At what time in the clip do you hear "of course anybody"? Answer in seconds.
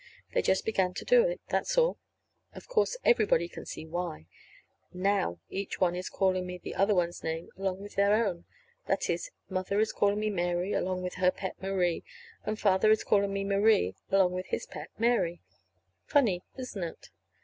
2.53-3.47